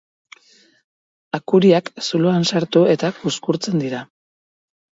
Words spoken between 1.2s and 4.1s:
Akuriak zuloan sartu eta kuzkurtzen dira.